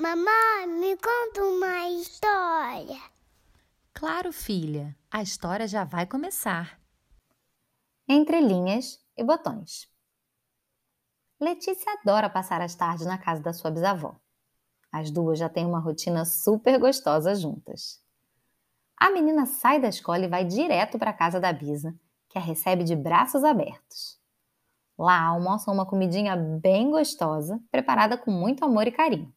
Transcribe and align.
Mamãe, 0.00 0.66
me 0.66 0.96
conta 0.96 1.44
uma 1.44 1.90
história. 1.90 2.98
Claro, 3.92 4.32
filha, 4.32 4.96
a 5.10 5.20
história 5.20 5.68
já 5.68 5.84
vai 5.84 6.06
começar. 6.06 6.80
Entre 8.08 8.40
linhas 8.40 8.98
e 9.14 9.22
botões. 9.22 9.86
Letícia 11.38 11.92
adora 11.92 12.30
passar 12.30 12.62
as 12.62 12.74
tardes 12.74 13.04
na 13.04 13.18
casa 13.18 13.42
da 13.42 13.52
sua 13.52 13.70
bisavó. 13.70 14.18
As 14.90 15.10
duas 15.10 15.38
já 15.38 15.50
têm 15.50 15.66
uma 15.66 15.80
rotina 15.80 16.24
super 16.24 16.78
gostosa 16.78 17.34
juntas. 17.34 18.02
A 18.96 19.10
menina 19.10 19.44
sai 19.44 19.78
da 19.78 19.88
escola 19.88 20.24
e 20.24 20.28
vai 20.28 20.46
direto 20.46 20.98
para 20.98 21.10
a 21.10 21.14
casa 21.14 21.38
da 21.38 21.52
Bisa, 21.52 21.94
que 22.30 22.38
a 22.38 22.40
recebe 22.40 22.84
de 22.84 22.96
braços 22.96 23.44
abertos. 23.44 24.18
Lá 24.98 25.20
almoçam 25.26 25.74
uma 25.74 25.84
comidinha 25.84 26.34
bem 26.36 26.90
gostosa, 26.90 27.62
preparada 27.70 28.16
com 28.16 28.30
muito 28.30 28.64
amor 28.64 28.86
e 28.86 28.92
carinho. 28.92 29.30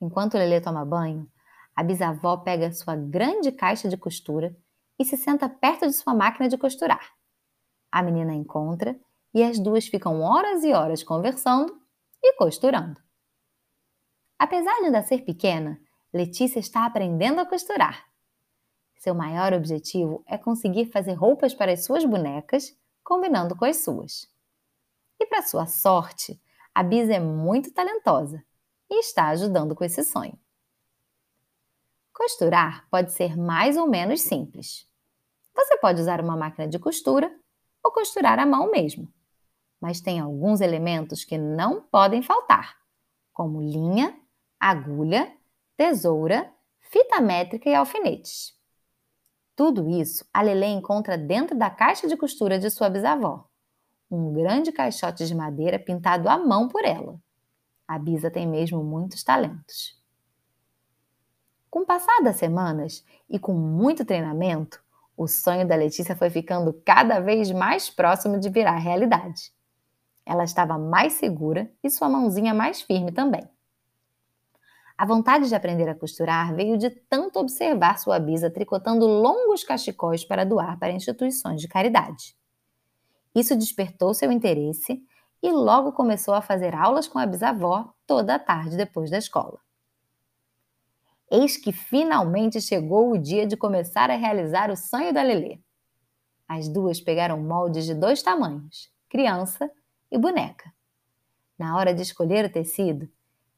Enquanto 0.00 0.36
Lelê 0.36 0.60
toma 0.60 0.84
banho, 0.84 1.30
a 1.74 1.82
bisavó 1.82 2.36
pega 2.36 2.72
sua 2.72 2.94
grande 2.94 3.50
caixa 3.50 3.88
de 3.88 3.96
costura 3.96 4.56
e 4.98 5.04
se 5.04 5.16
senta 5.16 5.48
perto 5.48 5.86
de 5.86 5.92
sua 5.92 6.14
máquina 6.14 6.48
de 6.48 6.56
costurar. 6.56 7.12
A 7.90 8.02
menina 8.02 8.34
encontra 8.34 8.98
e 9.32 9.42
as 9.42 9.58
duas 9.58 9.86
ficam 9.86 10.20
horas 10.20 10.62
e 10.62 10.72
horas 10.72 11.02
conversando 11.02 11.80
e 12.22 12.34
costurando. 12.34 13.00
Apesar 14.38 14.74
de 14.80 14.86
ainda 14.86 15.02
ser 15.02 15.24
pequena, 15.24 15.80
Letícia 16.12 16.60
está 16.60 16.86
aprendendo 16.86 17.40
a 17.40 17.46
costurar. 17.46 18.04
Seu 18.98 19.14
maior 19.14 19.52
objetivo 19.52 20.24
é 20.26 20.38
conseguir 20.38 20.86
fazer 20.86 21.14
roupas 21.14 21.52
para 21.52 21.72
as 21.72 21.84
suas 21.84 22.04
bonecas, 22.04 22.76
combinando 23.02 23.56
com 23.56 23.64
as 23.64 23.78
suas. 23.78 24.28
E 25.18 25.26
para 25.26 25.42
sua 25.42 25.66
sorte, 25.66 26.40
a 26.74 26.82
Bisa 26.82 27.14
é 27.14 27.20
muito 27.20 27.72
talentosa 27.72 28.44
e 28.90 29.00
está 29.00 29.28
ajudando 29.28 29.74
com 29.74 29.84
esse 29.84 30.02
sonho. 30.04 30.38
Costurar 32.12 32.88
pode 32.90 33.12
ser 33.12 33.36
mais 33.36 33.76
ou 33.76 33.88
menos 33.88 34.22
simples. 34.22 34.88
Você 35.54 35.76
pode 35.78 36.00
usar 36.00 36.20
uma 36.20 36.36
máquina 36.36 36.68
de 36.68 36.78
costura 36.78 37.34
ou 37.82 37.92
costurar 37.92 38.38
à 38.38 38.46
mão 38.46 38.70
mesmo. 38.70 39.12
Mas 39.80 40.00
tem 40.00 40.20
alguns 40.20 40.60
elementos 40.60 41.24
que 41.24 41.36
não 41.36 41.82
podem 41.82 42.22
faltar, 42.22 42.76
como 43.32 43.60
linha, 43.60 44.18
agulha, 44.58 45.30
tesoura, 45.76 46.50
fita 46.80 47.20
métrica 47.20 47.68
e 47.68 47.74
alfinetes. 47.74 48.54
Tudo 49.56 49.88
isso 49.88 50.24
a 50.32 50.42
Lelê 50.42 50.66
encontra 50.66 51.18
dentro 51.18 51.56
da 51.56 51.70
caixa 51.70 52.08
de 52.08 52.16
costura 52.16 52.58
de 52.58 52.70
sua 52.70 52.88
bisavó, 52.88 53.48
um 54.10 54.32
grande 54.32 54.72
caixote 54.72 55.26
de 55.26 55.34
madeira 55.34 55.78
pintado 55.78 56.28
à 56.28 56.38
mão 56.38 56.68
por 56.68 56.84
ela. 56.84 57.18
A 57.86 57.98
Bisa 57.98 58.30
tem 58.30 58.46
mesmo 58.46 58.82
muitos 58.82 59.22
talentos. 59.22 60.00
Com 61.70 61.80
o 61.80 61.86
passar 61.86 62.22
das 62.22 62.36
semanas 62.36 63.04
e 63.28 63.38
com 63.38 63.52
muito 63.52 64.04
treinamento, 64.04 64.82
o 65.16 65.26
sonho 65.26 65.66
da 65.66 65.76
Letícia 65.76 66.16
foi 66.16 66.30
ficando 66.30 66.72
cada 66.84 67.20
vez 67.20 67.50
mais 67.50 67.90
próximo 67.90 68.38
de 68.38 68.48
virar 68.48 68.76
realidade. 68.76 69.52
Ela 70.24 70.44
estava 70.44 70.78
mais 70.78 71.14
segura 71.14 71.70
e 71.82 71.90
sua 71.90 72.08
mãozinha 72.08 72.54
mais 72.54 72.80
firme 72.80 73.12
também. 73.12 73.48
A 74.96 75.04
vontade 75.04 75.48
de 75.48 75.54
aprender 75.54 75.88
a 75.88 75.94
costurar 75.94 76.54
veio 76.54 76.78
de 76.78 76.88
tanto 76.88 77.40
observar 77.40 77.98
sua 77.98 78.18
bisa 78.18 78.48
tricotando 78.48 79.06
longos 79.06 79.64
cachecóis 79.64 80.24
para 80.24 80.44
doar 80.44 80.78
para 80.78 80.92
instituições 80.92 81.60
de 81.60 81.66
caridade. 81.66 82.36
Isso 83.34 83.56
despertou 83.56 84.14
seu 84.14 84.30
interesse 84.30 85.02
e 85.44 85.52
logo 85.52 85.92
começou 85.92 86.32
a 86.32 86.40
fazer 86.40 86.74
aulas 86.74 87.06
com 87.06 87.18
a 87.18 87.26
bisavó 87.26 87.92
toda 88.06 88.34
a 88.34 88.38
tarde 88.38 88.78
depois 88.78 89.10
da 89.10 89.18
escola. 89.18 89.60
Eis 91.30 91.58
que 91.58 91.70
finalmente 91.70 92.62
chegou 92.62 93.12
o 93.12 93.18
dia 93.18 93.46
de 93.46 93.54
começar 93.54 94.10
a 94.10 94.16
realizar 94.16 94.70
o 94.70 94.76
sonho 94.76 95.12
da 95.12 95.22
Lelê. 95.22 95.58
As 96.48 96.66
duas 96.66 96.98
pegaram 96.98 97.38
moldes 97.38 97.84
de 97.84 97.92
dois 97.92 98.22
tamanhos, 98.22 98.90
criança 99.06 99.70
e 100.10 100.16
boneca. 100.16 100.72
Na 101.58 101.76
hora 101.76 101.92
de 101.92 102.00
escolher 102.00 102.46
o 102.46 102.52
tecido, 102.52 103.06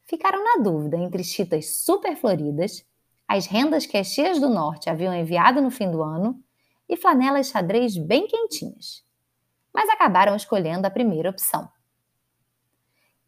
ficaram 0.07 0.43
na 0.43 0.65
dúvida 0.65 0.97
entre 0.97 1.23
chitas 1.23 1.77
super 1.77 2.17
floridas, 2.17 2.85
as 3.29 3.47
rendas 3.47 3.87
que 3.87 3.97
as 3.97 4.11
tias 4.11 4.41
do 4.41 4.49
norte 4.49 4.91
haviam 4.91 5.15
enviado 5.15 5.63
no 5.63 5.71
fim 5.71 5.89
do 5.89 6.03
ano 6.03 6.43
e 6.89 6.97
flanelas 6.97 7.51
xadrez 7.51 7.97
bem 7.97 8.27
quentinhas. 8.27 9.05
Mas 9.73 9.89
acabaram 9.89 10.35
escolhendo 10.35 10.85
a 10.85 10.91
primeira 10.91 11.31
opção. 11.31 11.76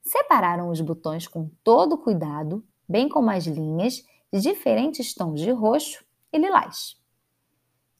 Separaram 0.08 0.70
os 0.70 0.80
botões 0.80 1.28
com 1.28 1.50
todo 1.62 1.98
cuidado, 1.98 2.64
bem 2.88 3.10
como 3.10 3.30
as 3.30 3.44
linhas 3.44 4.02
de 4.32 4.40
diferentes 4.40 5.12
tons 5.12 5.38
de 5.38 5.50
roxo 5.50 6.02
e 6.32 6.38
lilás. 6.38 6.96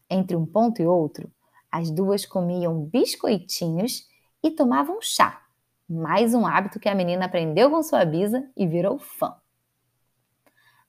Entre 0.09 0.35
um 0.35 0.47
ponto 0.47 0.81
e 0.81 0.87
outro, 0.87 1.31
as 1.71 1.91
duas 1.91 2.25
comiam 2.25 2.83
biscoitinhos 2.83 4.09
e 4.43 4.51
tomavam 4.51 5.03
chá, 5.03 5.43
mais 5.87 6.33
um 6.33 6.47
hábito 6.47 6.81
que 6.81 6.89
a 6.89 6.95
menina 6.95 7.27
aprendeu 7.27 7.71
com 7.71 7.83
sua 7.83 8.07
bisa 8.07 8.43
e 8.57 8.67
virou 8.67 8.99
fã. 8.99 9.37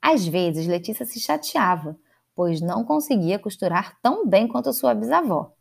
Às 0.01 0.25
vezes, 0.25 0.67
Letícia 0.67 1.05
se 1.05 1.19
chateava, 1.19 1.99
pois 2.33 2.61
não 2.61 2.85
conseguia 2.85 3.37
costurar 3.37 3.99
tão 4.01 4.25
bem 4.25 4.47
quanto 4.47 4.71
sua 4.71 4.93
bisavó, 4.93 5.51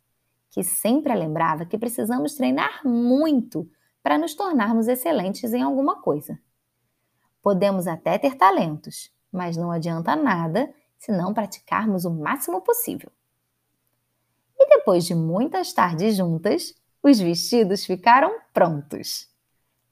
que 0.51 0.63
sempre 0.63 1.11
a 1.11 1.15
lembrava 1.15 1.65
que 1.65 1.77
precisamos 1.77 2.35
treinar 2.35 2.79
muito 2.87 3.69
para 4.09 4.17
nos 4.17 4.33
tornarmos 4.33 4.87
excelentes 4.87 5.53
em 5.53 5.61
alguma 5.61 6.01
coisa. 6.01 6.39
Podemos 7.43 7.85
até 7.85 8.17
ter 8.17 8.33
talentos, 8.33 9.13
mas 9.31 9.55
não 9.55 9.69
adianta 9.69 10.15
nada 10.15 10.73
se 10.97 11.11
não 11.11 11.31
praticarmos 11.31 12.05
o 12.05 12.09
máximo 12.09 12.59
possível. 12.59 13.11
E 14.57 14.67
depois 14.67 15.05
de 15.05 15.13
muitas 15.13 15.73
tardes 15.73 16.15
juntas, 16.17 16.73
os 17.03 17.19
vestidos 17.19 17.85
ficaram 17.85 18.35
prontos. 18.51 19.29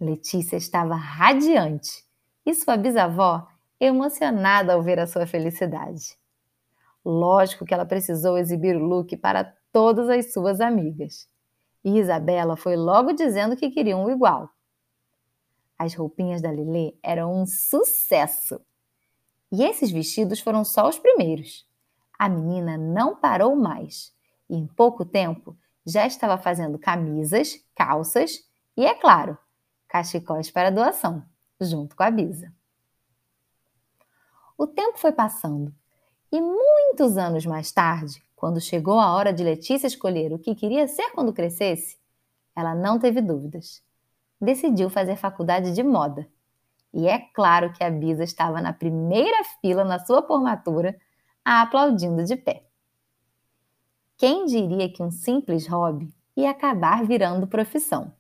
Letícia 0.01 0.57
estava 0.57 0.95
radiante 0.95 2.03
e 2.44 2.56
sua 2.56 2.75
bisavó 2.75 3.47
emocionada 3.79 4.73
ao 4.73 4.81
ver 4.81 5.00
a 5.00 5.06
sua 5.06 5.27
felicidade. 5.27 6.17
Lógico 7.06 7.66
que 7.66 7.73
ela 7.75 7.85
precisou 7.85 8.35
exibir 8.35 8.77
o 8.77 8.83
look 8.83 9.16
para 9.17 9.56
todas 9.72 10.09
as 10.09 10.33
suas 10.33 10.59
amigas. 10.59 11.29
E 11.87 11.99
Isabela 11.99 12.57
foi 12.57 12.75
logo 12.75 13.13
dizendo 13.13 13.55
que 13.55 13.71
queria 13.71 13.95
um 13.95 14.09
igual. 14.09 14.49
As 15.79 15.93
roupinhas 15.93 16.41
da 16.41 16.51
Lilê 16.51 16.93
eram 17.01 17.33
um 17.33 17.45
sucesso. 17.45 18.59
E 19.49 19.63
esses 19.63 19.89
vestidos 19.89 20.41
foram 20.41 20.65
só 20.65 20.89
os 20.89 20.99
primeiros. 20.99 21.65
A 22.19 22.27
menina 22.27 22.77
não 22.77 23.15
parou 23.15 23.55
mais 23.55 24.13
e, 24.49 24.57
em 24.57 24.67
pouco 24.67 25.05
tempo, 25.05 25.57
já 25.85 26.05
estava 26.05 26.37
fazendo 26.37 26.77
camisas, 26.77 27.65
calças 27.73 28.45
e, 28.75 28.85
é 28.85 28.93
claro, 28.93 29.37
cachecóis 29.87 30.51
para 30.51 30.69
doação, 30.69 31.23
junto 31.61 31.95
com 31.95 32.03
a 32.03 32.11
Bisa. 32.11 32.53
O 34.57 34.67
tempo 34.67 34.97
foi 34.97 35.13
passando 35.13 35.73
e 36.33 36.41
muitos 36.41 37.15
anos 37.17 37.45
mais 37.45 37.71
tarde, 37.71 38.21
quando 38.37 38.61
chegou 38.61 38.99
a 38.99 39.13
hora 39.15 39.33
de 39.33 39.43
Letícia 39.43 39.87
escolher 39.87 40.31
o 40.31 40.37
que 40.37 40.53
queria 40.53 40.87
ser 40.87 41.09
quando 41.09 41.33
crescesse, 41.33 41.97
ela 42.55 42.75
não 42.75 42.99
teve 42.99 43.19
dúvidas. 43.19 43.83
Decidiu 44.39 44.91
fazer 44.91 45.15
faculdade 45.15 45.73
de 45.73 45.81
moda. 45.81 46.29
E 46.93 47.07
é 47.07 47.17
claro 47.33 47.73
que 47.73 47.83
a 47.83 47.89
Bisa 47.89 48.23
estava 48.23 48.61
na 48.61 48.71
primeira 48.71 49.43
fila 49.59 49.83
na 49.83 49.97
sua 49.97 50.21
formatura, 50.21 50.95
aplaudindo 51.43 52.23
de 52.23 52.35
pé. 52.35 52.63
Quem 54.15 54.45
diria 54.45 54.87
que 54.87 55.01
um 55.01 55.09
simples 55.09 55.67
hobby 55.67 56.13
ia 56.35 56.51
acabar 56.51 57.03
virando 57.03 57.47
profissão? 57.47 58.13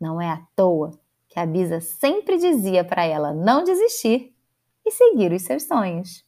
Não 0.00 0.20
é 0.20 0.30
à 0.30 0.46
toa 0.54 0.92
que 1.26 1.40
a 1.40 1.44
Bisa 1.44 1.80
sempre 1.80 2.38
dizia 2.38 2.84
para 2.84 3.04
ela 3.04 3.34
não 3.34 3.64
desistir 3.64 4.32
e 4.86 4.92
seguir 4.92 5.32
os 5.32 5.42
seus 5.42 5.64
sonhos. 5.64 6.27